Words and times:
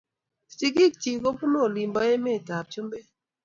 Sigig 0.55 0.93
chik 1.01 1.17
kobunu 1.23 1.55
olin 1.65 1.91
po 1.95 2.01
emet 2.13 2.47
ab 2.57 2.65
chumbek 2.73 3.05